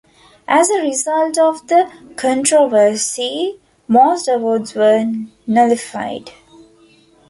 [0.47, 5.05] As a result of the controversy, most awards were
[5.45, 6.31] nullified.